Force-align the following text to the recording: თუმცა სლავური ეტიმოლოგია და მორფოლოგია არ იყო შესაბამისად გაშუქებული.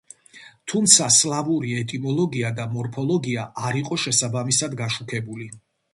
თუმცა 0.71 1.09
სლავური 1.15 1.75
ეტიმოლოგია 1.81 2.51
და 2.61 2.67
მორფოლოგია 2.71 3.47
არ 3.69 3.81
იყო 3.85 3.99
შესაბამისად 4.07 4.79
გაშუქებული. 4.85 5.53